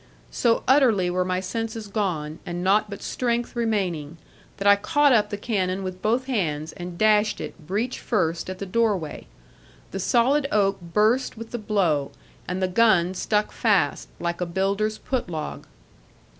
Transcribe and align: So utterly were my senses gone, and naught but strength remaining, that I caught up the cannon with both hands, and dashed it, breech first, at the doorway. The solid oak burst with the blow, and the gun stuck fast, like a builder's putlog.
So 0.31 0.63
utterly 0.67 1.11
were 1.11 1.23
my 1.23 1.39
senses 1.41 1.87
gone, 1.87 2.39
and 2.43 2.63
naught 2.63 2.89
but 2.89 3.03
strength 3.03 3.55
remaining, 3.55 4.17
that 4.57 4.65
I 4.67 4.75
caught 4.75 5.13
up 5.13 5.29
the 5.29 5.37
cannon 5.37 5.83
with 5.83 6.01
both 6.01 6.25
hands, 6.25 6.71
and 6.71 6.97
dashed 6.97 7.39
it, 7.39 7.67
breech 7.67 7.99
first, 7.99 8.49
at 8.49 8.57
the 8.57 8.65
doorway. 8.65 9.27
The 9.91 9.99
solid 9.99 10.47
oak 10.51 10.81
burst 10.81 11.37
with 11.37 11.51
the 11.51 11.59
blow, 11.59 12.09
and 12.47 12.63
the 12.63 12.67
gun 12.67 13.13
stuck 13.13 13.51
fast, 13.51 14.07
like 14.19 14.41
a 14.41 14.47
builder's 14.47 14.97
putlog. 14.97 15.67